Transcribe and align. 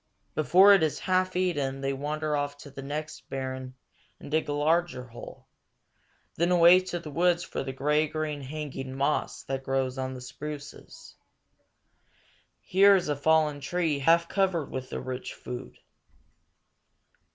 Before 0.33 0.73
it 0.73 0.81
is 0.81 0.97
half 0.97 1.35
eaten 1.35 1.81
they 1.81 1.93
wander 1.93 2.35
off 2.35 2.57
to 2.57 2.71
the 2.71 2.81
next 2.81 3.29
barren 3.29 3.75
and 4.19 4.31
dig 4.31 4.49
a 4.49 4.53
larger 4.53 5.03
hole; 5.03 5.45
then 6.37 6.49
away 6.51 6.79
to 6.79 6.97
the 6.97 7.11
woods 7.11 7.43
for 7.43 7.61
the 7.61 7.71
gray 7.71 8.07
green 8.07 8.41
hanging 8.41 8.95
moss 8.95 9.43
that 9.43 9.61
grows 9.63 9.99
on 9.99 10.15
the 10.15 10.21
spruces. 10.21 11.15
Here 12.61 12.95
is 12.95 13.09
a 13.09 13.15
fallen 13.15 13.59
tree 13.59 13.99
half 13.99 14.27
covered 14.27 14.71
with 14.71 14.89
the 14.89 14.99
rich 14.99 15.35
food. 15.35 15.77